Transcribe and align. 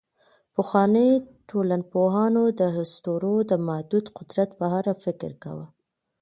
پخواني 0.55 1.09
ټولنپوهان 1.49 2.35
د 2.59 2.61
اسطورو 2.83 3.35
د 3.51 3.51
محدود 3.67 4.05
قدرت 4.17 4.49
په 4.59 4.65
اړه 4.79 4.91
فکر 5.03 5.31
کاوه. 5.43 5.67